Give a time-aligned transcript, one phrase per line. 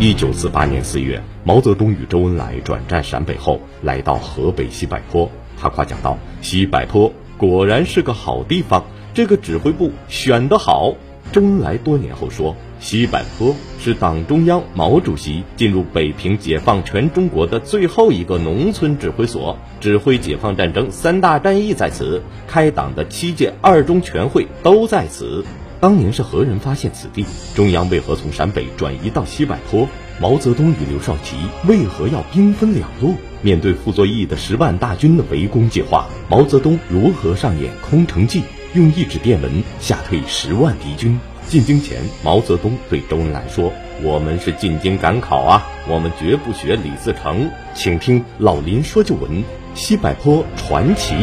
[0.00, 5.28] 一九四八年四月，毛泽东与周恩来转战陕北后，来到河北西柏坡。
[5.60, 10.94] 他夸奖道：“西柏坡果然是个好地方，这个指挥部选得好。”
[11.32, 25.44] 周恩来多年后说：“西柏坡是党中央毛主席进入北平解放全中国的最后一个农村指挥所，指挥解放战争三大战役在此，开党的七届二中全会都在此。”
[25.80, 27.24] 当年是何人发现此地？
[27.54, 29.86] 中央为何从陕北转移到西柏坡？
[30.20, 31.36] 毛泽东与刘少奇
[31.68, 33.14] 为何要兵分两路？
[33.42, 38.42] 面对傅作义的十万大军的围攻计划，毛泽东如何上演空城计，
[38.74, 41.20] 用一纸电文吓退十万敌军？
[41.46, 43.72] 进京前，毛泽东对周恩来说
[44.02, 51.14] ：“我们是进京赶考啊，我们绝不学李自成。”请听老林说旧闻：西柏坡传奇。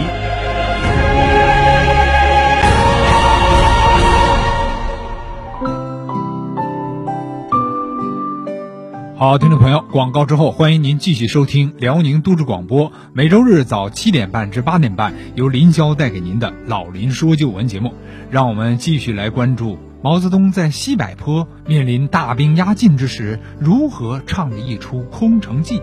[9.26, 17.92] 好，听众朋友，广告之后，欢迎您继续收听辽宁都市广播，每周日早七点半至八点半，由林霄带给您的老林说旧闻节目。
[18.30, 25.82] 让我们继续来关注毛泽东在西柏坡面临大兵压境之时，如何唱了一出空城计。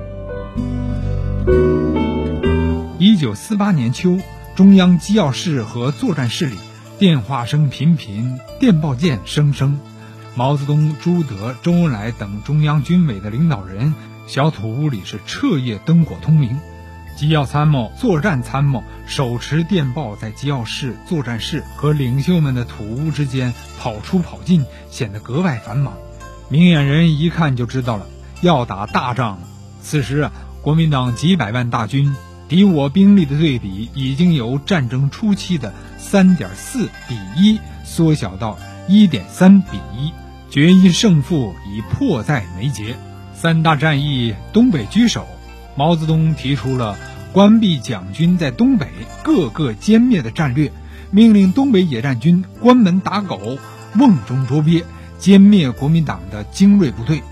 [3.00, 4.18] 一九四八年秋，
[4.54, 6.54] 中央机要室和作战室里，
[7.00, 9.80] 电话声频频，电报键声声。
[10.34, 13.94] 毛泽东、朱德、周恩来等中央军委的领导人，
[14.26, 16.58] 小土屋里是彻夜灯火通明。
[17.14, 25.92] 机要参谋、作战参谋手持电报，在机要室、作战室和领袖们的土屋之间跑出跑进，显得格外繁忙。
[26.48, 28.06] 明眼人一看就知道了，
[28.40, 29.40] 要打大仗了。
[29.82, 32.16] 此时啊，国民党几百万大军，
[32.48, 38.58] 敌我兵力的对比已经由战争初期的三点四比一缩小到
[38.88, 40.10] 一点三比一。
[40.52, 42.94] 决一胜负已迫在眉睫，
[43.34, 45.26] 三大战役东北居首。
[45.76, 46.98] 毛泽东提出了
[47.32, 48.86] 关闭蒋军在东北
[49.22, 50.70] 各个歼灭的战略，
[51.10, 53.56] 命令东北野战军关门打狗、
[53.98, 54.84] 瓮中捉鳖，
[55.18, 57.22] 歼灭国民党的精锐部队。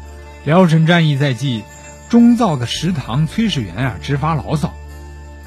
[0.47, 1.63] 辽沈战役在即，
[2.09, 4.73] 中造的食堂炊事员啊直发牢骚。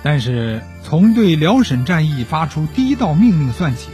[0.04, 3.88] 但是从对辽沈战役发出第一道命令算起，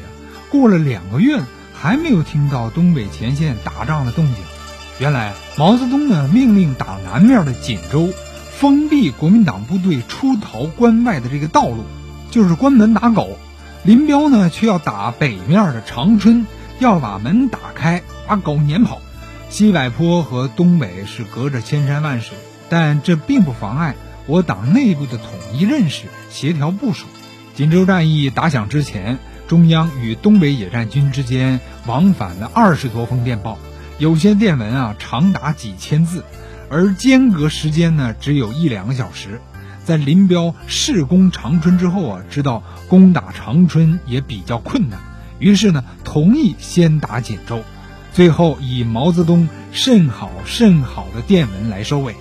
[0.51, 1.39] 过了两个月。
[1.81, 4.35] 还没有听到东北前线打仗的动静。
[4.99, 8.09] 原来毛泽东呢命令打南面的锦州，
[8.57, 11.85] 封闭国民党部队出逃关外的这个道路，
[12.31, 13.37] 就是关门打狗。
[13.83, 16.45] 林彪呢却要打北面的长春，
[16.79, 19.01] 要把门打开，把狗撵跑。
[19.49, 27.05] 西柏坡和东北是隔着千山万水，但这并不妨碍我党内部的统一认识、协调部署。
[27.55, 29.17] 锦州战役打响之前。
[29.49, 33.57] 中央与东北野战军之间往返了二十多封电报，
[33.97, 36.23] 有些电文啊长达几千字，
[36.69, 39.41] 而间隔时间呢只有一两个小时。
[39.83, 44.99] 在林彪试攻长春之后啊，知道攻打长春也比较困难，
[45.39, 47.63] 于是呢同意先打锦州，
[48.13, 52.15] 最后以毛泽东甚好甚好的电文来收尾。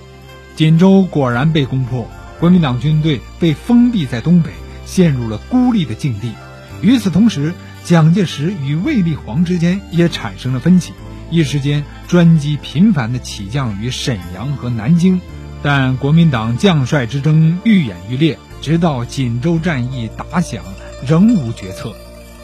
[0.55, 2.07] 锦州果然被攻破，
[2.39, 4.49] 国民党军队被封闭在东北，
[4.87, 6.33] 陷入了孤立的境地。
[6.81, 7.53] 与此同时，
[7.83, 10.93] 蒋介石与卫立煌之间也产生了分歧，
[11.29, 15.19] 一时间专机频繁地起降于沈阳和南京。
[15.61, 20.63] 但国民党将帅之争愈演愈烈，直到锦州战役打响，
[21.05, 21.93] 仍无决策。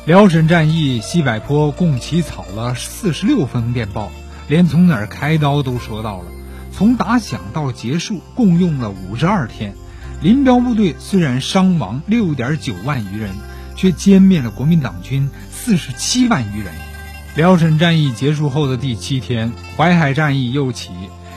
[0.06, 4.12] 辽沈战役，西柏坡共起草了四十六封电报，
[4.50, 6.26] 连从哪儿开刀都说到了。
[6.74, 9.74] 从打响到结束，共用了五十二天。
[10.22, 13.32] 林彪部队虽然伤亡六点九万余人。
[13.76, 16.74] 却歼灭了国民党军四十七万余人。
[17.36, 20.92] 辽沈战役结束后的第七天，淮海战役又起。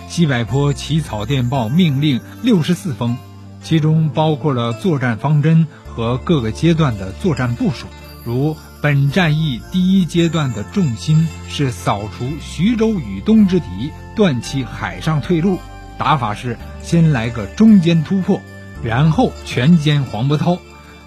[0.09, 3.19] 西柏坡起草电报命令六十四封，
[3.62, 7.87] 其中包括了作战方针和各个阶段的作战部署。
[8.25, 15.59] 如本战役第一阶段的重心是扫除徐州以东之敌，断其海上退路。
[15.98, 18.41] 打法是先来个中间突破，
[18.83, 20.59] 然后全歼黄伯韬。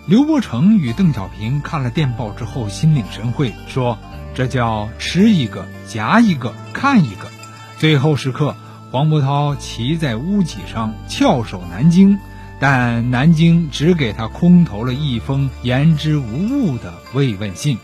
[0.07, 3.97] 刘伯承与邓小平看了电报之后，心领神会，说
[4.33, 7.29] ：“这叫吃一个夹一个看一个。”
[7.77, 8.55] 最后时刻，
[8.91, 12.17] 黄伯韬骑在屋脊上翘首南京，
[12.59, 17.77] 但南京只给他空投了一封言之无物的慰问信。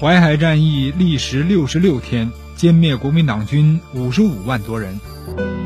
[0.00, 5.00] 淮海战役历时六十六天，歼灭国民党军五十五万多人。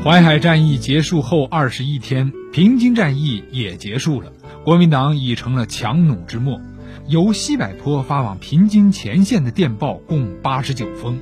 [0.03, 4.31] 淮海战役结束后二十一天，平津战役也结束了。
[4.63, 6.61] 国民党已成了强弩之末，
[7.09, 11.19] 由西柏坡发往平津前线的电报共八十九封。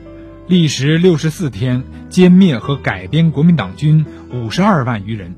[0.48, 5.36] 历时六十四天，歼灭和改编国民党军五十二万余人。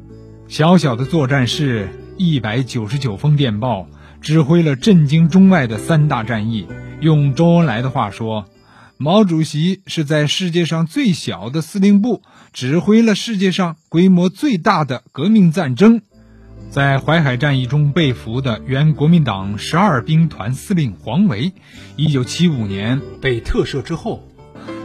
[0.50, 3.88] 小小的作战室，一百九十九封电报，
[4.20, 6.68] 指挥了震惊中外的三大战役。
[7.00, 8.46] 用周恩来的话说，
[8.98, 12.22] 毛主席是在世界上最小的司令部，
[12.52, 16.02] 指挥了世界上规模最大的革命战争。
[16.74, 21.54] 在淮海战役中被俘的原国民党十二兵团司令黄维，
[21.98, 24.28] 一九七五年被特赦之后。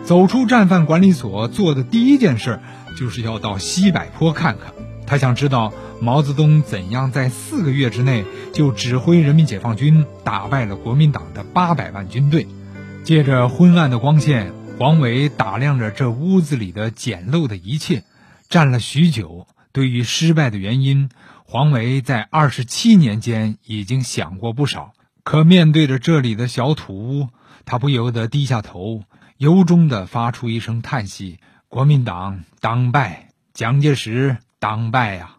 [0.04, 2.60] 走出战犯管理所做的第一件事，
[2.98, 4.74] 就是要到西柏坡看看。
[5.06, 12.46] 他想知道毛泽东怎样在四个月之内就指挥人民解放军打败了国民党的八百万军队。
[13.02, 18.04] 借着昏暗的光线，黄维打量着这屋子里的简陋的一切，
[18.50, 19.46] 站了许久。
[19.70, 21.08] 对于失败的原因，
[21.50, 24.92] 黄维在二十七年间已经想过不少。
[25.24, 27.28] 可面对着这里的小土屋，
[27.64, 29.04] 他不由得低下头。
[29.38, 31.38] 由衷地发出一声叹息
[31.70, 35.36] ：“国民党当败，蒋介石当败呀！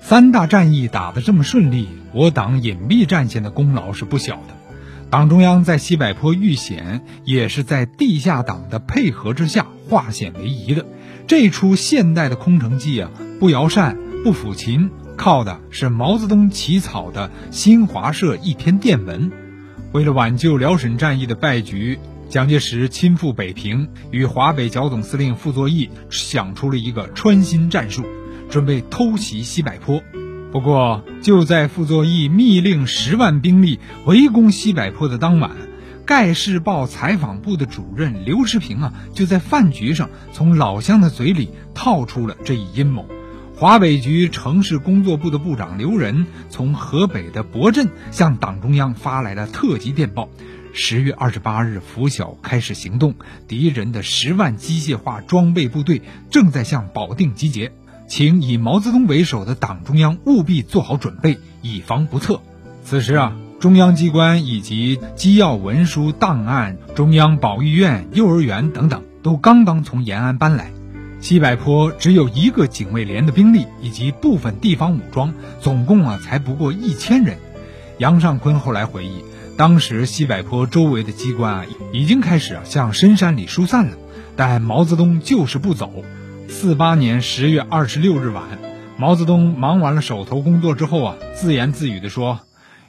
[0.00, 4.54] 三大战役打得这么顺利，我党隐蔽战线的功劳是不小的。
[5.08, 10.84] 党中央在西柏坡遇险，也是在地下党的配合之下化险为夷的。
[11.26, 13.10] 这出现代的空城计啊，
[13.40, 19.30] 不摇扇，不抚琴，靠的是毛泽东起草的新华社一篇电文。
[19.92, 21.98] 为了挽救辽沈战役的败局。”
[22.28, 28.04] 蒋介石亲赴北平，与华北剿总司令傅作义想出了一个穿心战术，
[28.50, 30.02] 准备偷袭西柏坡。
[30.52, 35.52] 不过，就在傅作义密令十万兵力围攻西柏坡的当晚，
[36.04, 43.06] 《盖世报》采访部的主任刘世平啊，就在饭局上从老乡的嘴里套出了这一阴谋。
[43.58, 50.28] 华北局城市工作部的部长刘仁从河北的博镇向党中央发来了特急电报。
[50.72, 53.16] 十月二十八日拂晓开始行动，
[53.48, 57.72] 敌人的十万机械化装备部队正在向保定集结，
[58.06, 62.40] 请以毛泽东为首的党中央务必做好准备，以防不测。
[62.84, 70.70] 此时啊，中央机关以及机要文书档案、中央保育院、幼儿园等等都刚刚从延安搬来，
[71.20, 77.38] 西柏坡只有一个警卫连的兵力以及部分地方武装，总共啊才不过一千人。
[77.98, 79.24] 杨尚昆后来回忆。
[79.56, 83.96] 当时西柏坡周围的机关啊，已经开始啊向深山里疏散了，
[84.36, 86.04] 但毛泽东就是不走。
[86.48, 88.44] 四八年十月二十六日晚，
[88.96, 92.38] 毛泽东忙完了手头工作之后啊，自言自语地说：“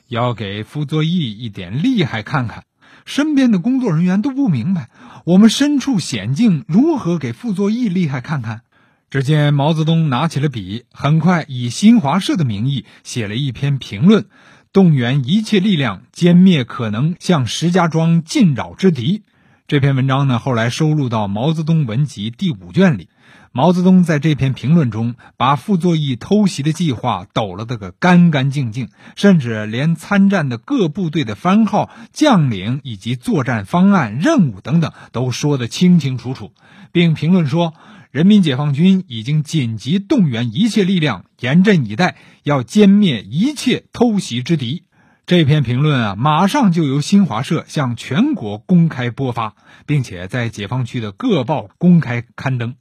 [0.07, 2.61] 要给傅作义一点厉害看看。”
[3.05, 4.89] 身边的工作人员都不明白，
[5.25, 8.61] 我们身处险境，如何给傅作义厉害看看？
[9.09, 14.25] 只见毛泽东拿起了笔，很快以新华社的名义写了一篇评论。
[14.71, 19.23] 动员一切力量歼灭可能向石家庄进扰之敌。
[19.67, 23.09] 这篇文章呢，后来收录到《毛泽东文集》第五卷里。
[23.51, 36.51] 毛泽东在这篇评论中，把傅作义偷袭的计划抖了个干干净净，甚至连参战的各部队的番号、将领以及作战方案、任务等等都说得清清楚楚，
[36.91, 37.73] 并评论说。
[38.11, 44.81] 人民解放军已经紧急动员一切力量，严阵以待，要歼灭一切偷袭之敌。
[45.27, 49.53] 这篇评论啊，马上就由新华社向全国公开播发，
[49.85, 52.73] 并且在解放区的各报公开刊登。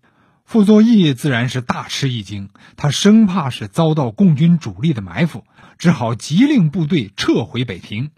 [0.48, 5.44] 傅作义自然是大吃一惊，他生怕是遭到共军主力的埋伏，
[5.76, 8.12] 只好急令部队撤回北平。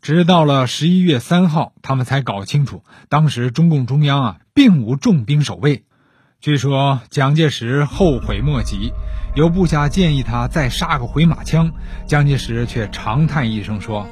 [0.00, 5.84] 直到了十一月三号，他们才搞清楚，当时中共中央啊，并无重兵守卫。
[6.40, 8.90] 据说蒋介石后悔莫及，
[9.34, 11.70] 有部下建议他再杀个回马枪，
[12.06, 14.08] 蒋介石却长叹一声说：“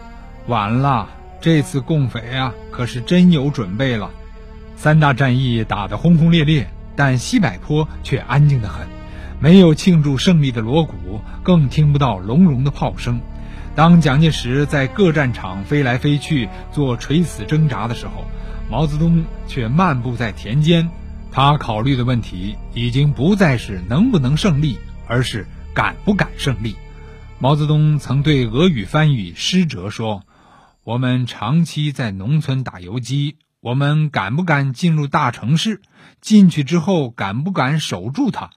[0.47, 1.09] 晚了，
[1.41, 4.11] 这次共匪啊，可是真有准备了。”
[4.76, 8.87] 三大战役打得轰轰烈烈，但西柏坡却安静得很，
[9.41, 13.21] 没有庆祝胜利的锣鼓，更听不到隆隆的炮声。
[13.75, 18.25] 当蒋介石在各战场飞来飞去做垂死挣扎的时候，
[18.71, 20.89] 毛泽东却漫步在田间。
[21.31, 26.77] 他考虑的问题已经不再是能不能胜利，而是敢不敢胜利。
[27.39, 30.25] 毛泽东曾对俄语翻译施哲说
[30.85, 35.83] ：“我们长期在农村打游击，我们敢不敢进入大城市？
[36.21, 38.50] 进去之后敢不敢守住它？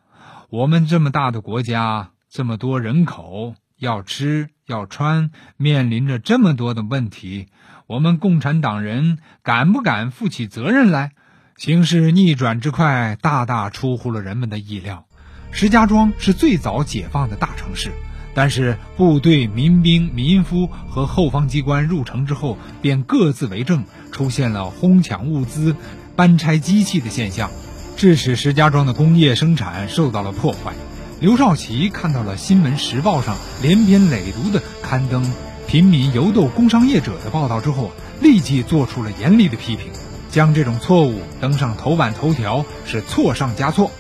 [0.50, 7.50] 我们这么大的国家，这么多人口，要吃要穿，面临着这么多的问题，
[7.86, 11.12] 我们共产党人敢不敢负起责任来？”
[11.56, 15.06] 形势逆转之快，大大出乎了人们的意料。
[15.52, 17.92] 石家庄是最早解放的大城市，
[18.36, 25.76] 但是部队、民兵、民夫和后方机关入城之后，便各自为政，出现了哄抢物资、
[26.16, 27.50] 搬拆机器的现象，
[27.96, 30.74] 致使石家庄的工业生产受到了破坏。
[31.22, 35.26] 刘少奇看到了《新闻时报》上连篇累牍的刊登
[35.66, 39.88] 平民游斗工商业者的报道之后，立即做出了严厉的批评，
[40.30, 43.92] 将这种错误登上头版头条是错上加错。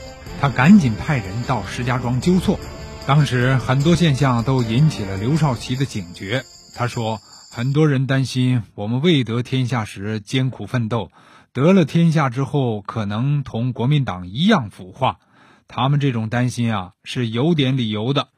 [0.41, 2.59] 他赶紧派人到石家庄纠错。
[3.07, 6.43] 当时很多现象都引起了刘少奇的警觉。
[6.75, 7.19] 他说
[7.53, 11.11] ：“很多人担心我们未得天下时艰苦奋斗，
[11.53, 15.19] 得了天下之后可能同国民党一样腐化。
[15.67, 18.29] 他们这种担心啊是有点理由的。”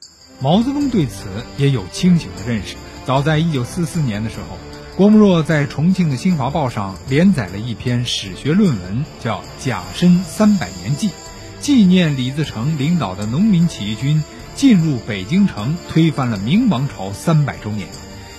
[0.44, 2.76] 毛泽东对此也有清醒的认识。
[3.06, 4.58] 早在1944年的时候，
[4.98, 11.08] 郭沫若在重庆的《新华报》上连载了一篇史学论文，叫《甲申三百年记》，
[11.62, 14.22] 纪念李自成领导的农民起义军。
[14.58, 17.88] 进入北京城，推翻了明王朝三百周年，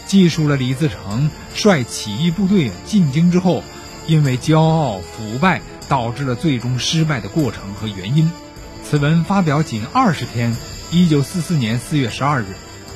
[0.05, 3.63] 记述了李自成率起义部队进京之后，
[4.09, 8.29] 因为骄傲腐败导致了最终失败的过程和原因。
[8.83, 10.57] 此文发表仅二十天，
[10.91, 12.47] 一九四四年四月十二日，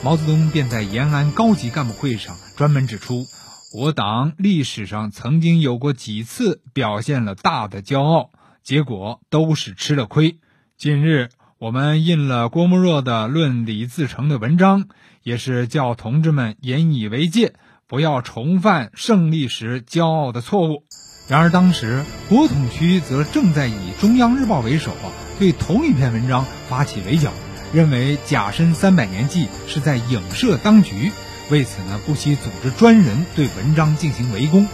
[0.02, 3.24] 毛泽东便在延安高级干部会上专门指出，
[3.72, 8.30] 我党历史上曾经有过几次表现了大的骄傲，
[8.64, 10.40] 结果都是吃了亏。
[10.76, 11.28] 近日。
[11.62, 14.88] 我们印了郭沫若的《论李自成》的文章，
[15.22, 17.54] 也是叫同志们引以为戒，
[17.86, 20.82] 不要重犯胜利时骄傲的错误。
[21.28, 24.90] 然而，当时国统区则正在以《中央日报》为首，
[25.38, 27.30] 对同一篇文章发起围剿，
[27.72, 31.12] 认为《甲申三百年祭》是在影射当局，
[31.48, 34.66] 为此呢，不惜组织专人对文章进行围攻。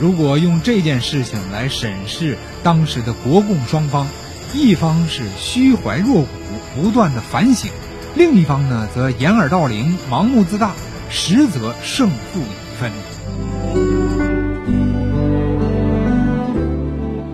[0.00, 4.06] 如果用这件事情来审视当时的国共双方。
[4.54, 6.26] 一方是虚怀若谷，
[6.74, 7.70] 不断的反省；
[8.16, 10.72] 另一方呢，则掩耳盗铃，盲目自大，
[11.10, 12.90] 实则胜负已分。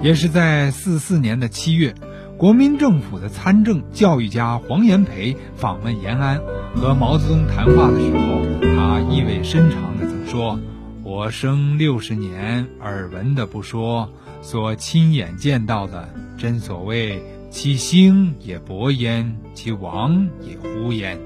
[0.02, 1.94] 也是在四四年的七月，
[2.36, 6.40] 国民政府的参政教育家黄炎培访问延安，
[6.74, 8.42] 和毛泽东谈话的时候，
[8.76, 10.58] 他意味深长的曾说
[11.04, 14.10] ：“我生六十年，耳闻的不说。”
[14.44, 21.18] 所亲眼见到的，真所谓其兴也勃焉，其亡也忽焉。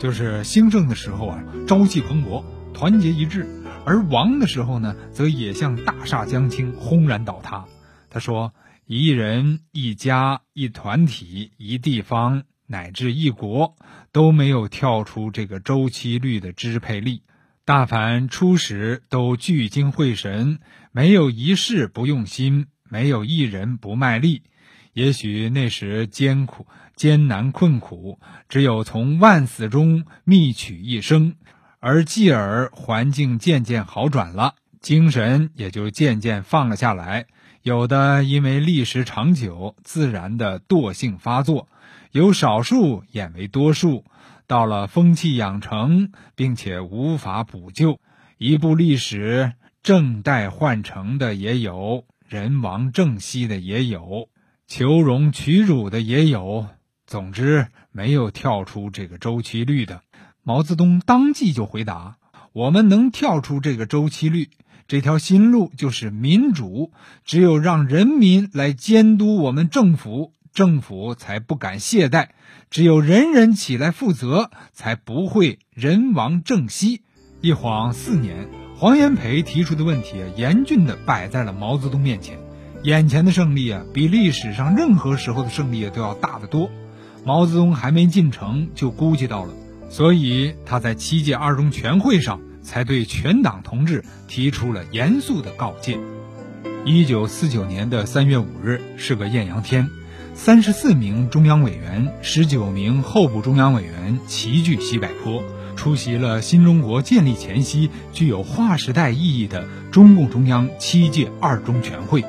[0.00, 2.42] 就是兴盛的时候啊，朝气蓬勃，
[2.74, 3.44] 团结一致；
[3.86, 7.64] 而亡的时候呢，则也像大厦将倾，轰然倒塌。
[8.10, 8.52] 他说
[8.86, 13.76] ：“一人、一家、一团体、一地方，乃至一国，
[14.10, 17.22] 都没有跳出这个周期率的支配力。
[17.66, 20.58] 大凡初始都聚精会神。”
[20.92, 24.42] 没有一事不用心，没有一人不卖力。
[24.92, 31.34] 也许那时艰苦、艰难、困苦，只有从万死中觅取一生，
[31.80, 37.26] 而继而环境渐渐好转了，精神也就渐渐放了下来。
[37.62, 41.66] 有的因为历时长久，自然的惰性发作；
[42.12, 44.04] 有少数演为多数，
[44.46, 47.98] 到了风气养成，并且无法补救。
[48.38, 49.52] 一部历史。
[49.82, 54.30] 正代换成的也有，人亡正息的也有，
[54.66, 56.66] 求荣取辱的也有。
[57.06, 60.00] 总之，没有跳出这个周期率的。
[60.42, 62.16] 毛泽东当即就回答
[62.54, 64.48] ：“我们能跳出这个周期率，
[64.88, 66.90] 这条新路就是民主。
[67.26, 72.28] 只有让人民来监督我们政府，政府才不敢懈怠；
[72.70, 77.02] 只有人人起来负责，才不会人亡政息。”
[77.42, 78.48] 一晃四年。
[78.76, 82.38] 黄炎培提出的问题啊，严峻地摆在了毛泽东面前。
[82.82, 86.70] 眼前的胜利啊，比历史上任何时候的胜利都要大得多。
[87.24, 89.54] 毛泽东还没进城就估计到了，
[89.88, 95.98] 所以他在七届二中全会上才对全党同志提出了严肃的告诫。
[96.84, 99.88] 一九四九年的三月五日是个艳阳天，
[100.34, 105.42] 三十四名中央委员、十九名候补中央委员齐聚西柏坡。
[105.76, 112.24] 出席了新中国建立前夕具有划时代意义的中共中央七届二中全会。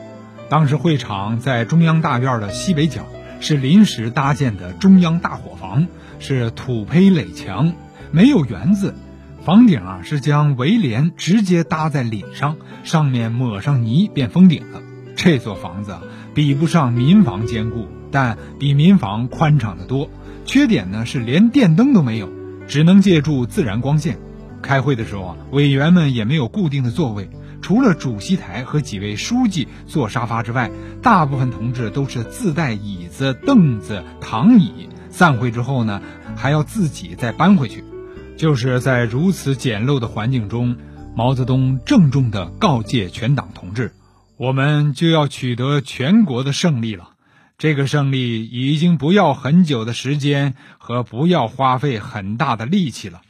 [0.49, 3.05] 当时会场在中央大院的西北角，
[3.39, 5.87] 是临时搭建的中央大伙房，
[6.19, 7.73] 是土坯垒墙，
[8.11, 8.93] 没有园子。
[9.43, 14.81] 房顶啊是将围帘直接搭在顶上，上面抹上泥便封顶了。
[15.15, 15.95] 这座房子
[16.33, 20.09] 比不上民房坚固，但比民房宽敞得多。
[20.45, 22.29] 缺点呢是连电灯都没有。
[22.67, 24.17] 只能借助自然光线。
[24.61, 27.29] 开会的时候啊，委员们也没有固定的座位，
[27.61, 30.71] 除了主席台和几位书记坐沙发之外，
[31.01, 34.89] 大部分同志都是自带椅子、凳子、躺椅。
[35.11, 36.01] 散会之后呢，
[36.35, 37.83] 还要自己再搬回去。
[38.35, 40.75] 就是在如此简陋的环境中，
[41.15, 43.93] 毛泽东郑重地告诫全党同志：
[44.37, 47.11] 我们就要取得全国的胜利了。
[47.57, 53.21] 这个胜利已经不要很久的时间和不要花费很大的力气了，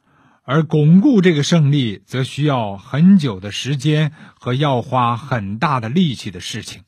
[0.44, 6.82] 而巩固这个胜利则需要很久的时间和要花很大的力气的事情。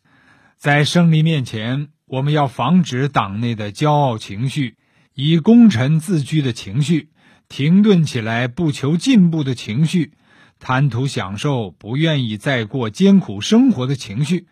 [0.58, 4.76] 在胜利面前，我们要防止党内的骄傲情绪、
[5.14, 7.10] 以功臣自居的情绪、
[7.48, 10.14] 停顿起来不求进步的情绪、
[10.60, 14.48] 贪图享受不愿意再过艰苦生活的情绪。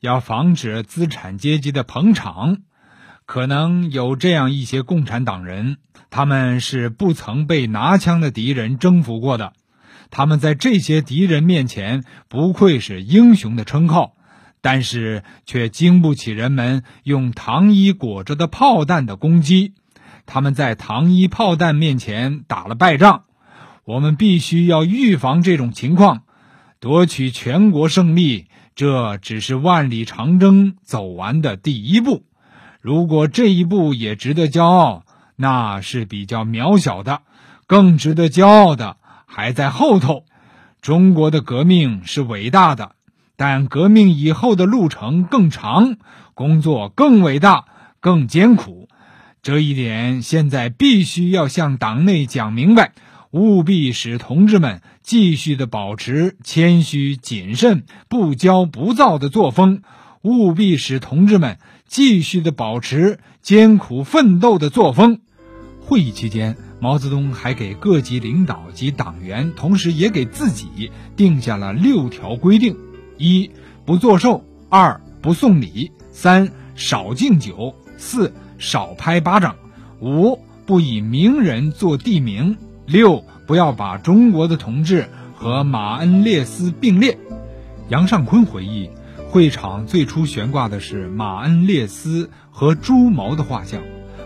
[0.00, 2.58] 要防止资产阶级的捧场，
[3.26, 5.78] 可能有这样一些共产党人，
[6.08, 9.52] 他们是不曾被拿枪的敌人征服过的，
[10.10, 14.14] 他们在这些敌人面前不愧是英雄的称号，
[14.60, 19.74] 但是却经不起人们用糖衣裹着的炮弹的攻击，
[20.26, 23.24] 他们在糖衣炮弹面前打了败仗，
[23.84, 26.22] 我们必须要预防这种情况，
[26.78, 28.46] 夺取全国胜利。
[28.78, 32.22] 这只是万里长征走完的第一步，
[32.80, 35.02] 如果这一步也值得骄傲，
[35.34, 37.22] 那是比较渺小的。
[37.66, 40.22] 更值得骄傲的还在后头。
[40.80, 42.92] 中国的革命是伟大的，
[43.34, 45.96] 但革命以后的路程更长，
[46.34, 47.64] 工作更伟大、
[47.98, 48.88] 更艰苦。
[49.42, 52.92] 这一点现在必须要向党内讲明白。
[53.30, 59.82] 务必使同志们继续的保持谦虚谨慎、不骄不躁的作风；
[60.22, 65.20] 务必使同志们继续的保持艰苦奋斗的作风。
[65.80, 72.76] 会议期间，毛泽东还给各级领导及党员，同时也给自己定下了六条规定：
[73.18, 73.50] 一、
[73.84, 79.52] 不作寿；二、不送礼；三、少敬酒；四、少拍巴掌；
[80.00, 82.56] 五、不以名人做地名。
[82.88, 87.18] 六不要把中国的同志和马恩列斯并列。
[87.90, 88.88] 杨尚昆回忆，
[89.28, 93.82] 会场最初悬挂的是马恩列斯和朱毛的画像。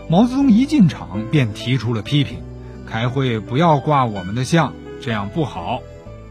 [0.09, 2.37] 毛泽东一进场便提出了批评：
[2.87, 4.71] 开会不要挂我们的像，
[5.01, 5.81] 这样不好。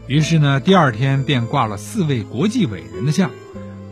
[0.07, 3.29] 于是呢，第二天便挂了四位国际伟人的像。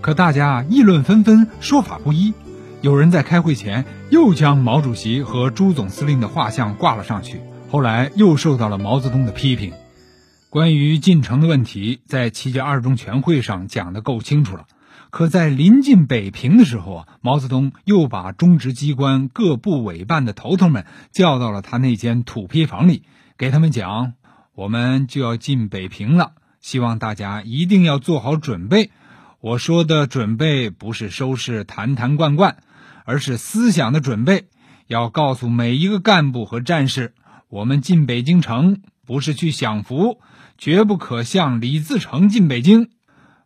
[0.02, 2.34] 可大家议论纷纷，说法不一。
[2.82, 7.40] 有人在开会前又将毛主席和朱总司令的画像挂了上去。
[7.72, 9.72] 后来又受到了毛泽东的批评。
[10.50, 14.66] 关于进城的问题，在七届二中全会上讲得够清楚了。
[15.10, 23.04] 可在临近北平的时候啊，毛泽东又把中直机关各部委办的头头们叫到了他那间土坯房里，
[23.38, 24.16] 给他们讲
[24.54, 28.92] ：“我们就要进北平了，希望大家一定要做好准备。
[29.40, 32.58] 我说的准备不是收拾坛坛罐罐，
[33.06, 34.44] 而是思想的准备，
[34.88, 37.14] 要告诉每一个干部和战士。”
[37.52, 40.22] 我们进北京城不是去享福，
[40.58, 42.88] 绝不可像李自成进北京。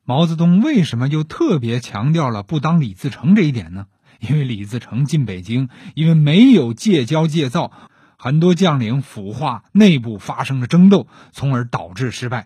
[0.04, 3.88] 毛泽东为什么又特别强调了不当李自成这一点呢？
[4.20, 7.72] 因为李自成进北京，因为没有戒骄戒躁，
[8.16, 12.46] 很多将领腐化，内部发生了争斗，从而导致失败。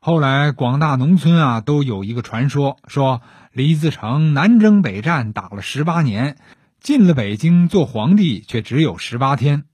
[0.00, 6.36] 后来广大农村啊都有一个传说，说李自成南征北战打了十八年，
[6.80, 9.64] 进了北京做皇帝却只有十八天。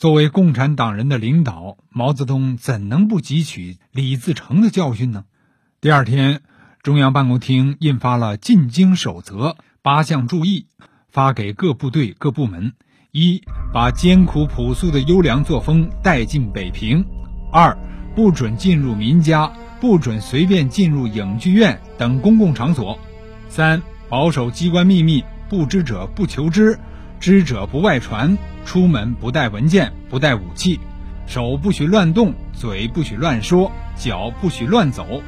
[0.00, 5.24] 作为共产党人的领导，毛泽东怎能不汲取李自成的教训呢？
[5.78, 6.40] 第二天，
[6.82, 10.68] 中央办公厅印发了进京守则八项注意，
[11.10, 12.72] 发给各部队各部门：
[13.12, 13.42] 一、
[13.74, 17.04] 把艰苦朴素的优良作风带进北平；
[17.52, 17.76] 二、
[18.16, 22.98] 不准进入民家，不准随便进入影剧院等公共场所；
[23.50, 26.78] 三、保守机关秘密，不知者不求知。
[27.20, 30.80] 知者不外传，出门不带文件，不带武器，
[31.26, 35.22] 手不许乱动，嘴不许乱说，脚不许乱走。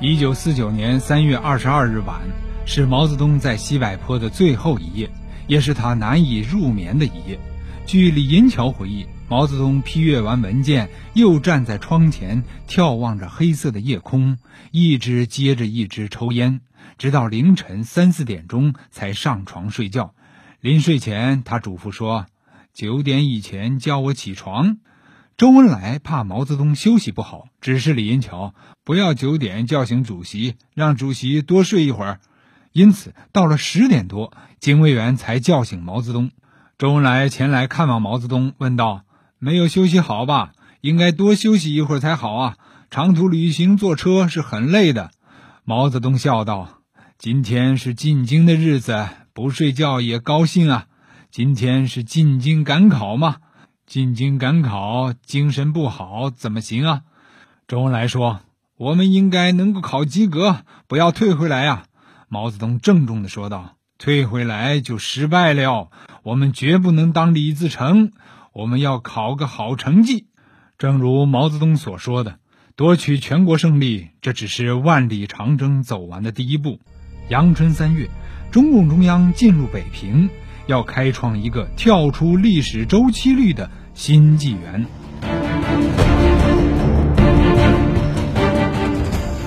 [0.00, 2.18] 一九四九年三月二十二日晚，
[2.64, 5.10] 是毛泽东在西柏坡的最后一夜，
[5.46, 7.38] 也是他难以入眠的一夜。
[7.84, 14.38] 据李银桥回忆，毛泽东批阅完文件，又站在窗前眺望着黑色的夜空，
[14.70, 16.62] 一支接着一支抽烟，
[16.96, 20.14] 直到凌晨三四点钟才上床睡觉。
[20.60, 22.26] 临睡前，他嘱咐说
[22.74, 24.78] ：“九点以前叫我起床。”
[25.38, 32.18] 周恩来怕毛泽东休息不好，指示李银桥不要九点叫醒主席，让主席多睡一会儿。
[32.72, 36.32] 因此，到了十点多，警卫员才叫醒毛泽东。
[36.76, 39.02] 周恩来前来看望毛泽东，问道
[39.38, 40.50] ：“没有休息好吧？
[40.80, 42.56] 应该多休息一会儿才好啊！
[42.90, 45.12] 长途旅行坐车是很累的。”
[45.62, 46.82] 毛泽东笑道
[47.16, 49.06] ：“今天是进京的日子。”
[49.38, 50.86] 不睡觉也高兴啊！
[51.30, 53.36] 今天是进京赶考嘛，
[53.86, 57.02] 进京赶考，精神不好怎么行啊？
[57.68, 58.40] 周恩来说
[58.76, 61.84] ：“我们应该能够考及格，不要退回来呀。
[62.28, 65.88] 毛泽东郑重地说道：“退回来就失败了，
[66.24, 68.10] 我们绝不能当李自成，
[68.52, 70.26] 我们要考个好成绩。”
[70.78, 72.40] 正如毛泽东所说的，
[72.74, 76.80] 夺取全国胜利，这只是万里长征走完的第一步。
[77.28, 78.08] 阳春三月，
[78.50, 80.28] 中共中央进入北平，
[80.66, 84.86] 要开创一个跳出历史周期率的新纪元。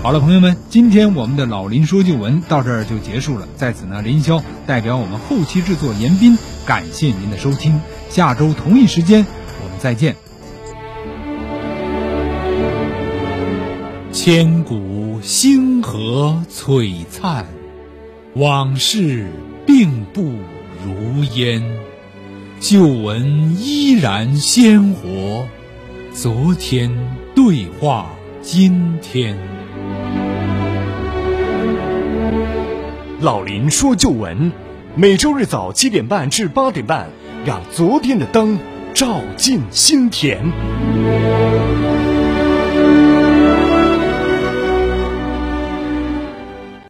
[0.03, 3.47] 好了，朋友们，今天我们的老林说旧闻到这儿就结束了。
[3.55, 7.79] 在此呢，林霄代表我们后期制作严斌，感谢您的收听。
[8.09, 9.25] 下周同一时间，
[9.63, 10.15] 我们再见。
[14.11, 17.45] 千古星河璀璨，
[18.35, 19.27] 往事
[19.65, 20.21] 并不
[20.85, 21.61] 如烟。
[22.61, 25.45] 旧闻依然鲜活，
[26.13, 26.89] 昨天
[27.35, 28.07] 对话
[28.41, 29.37] 今天。
[33.19, 34.53] 老林说旧闻，
[34.95, 37.09] 每周日早七点半至八点半，
[37.45, 38.57] 让昨天的灯
[38.93, 40.41] 照进心田。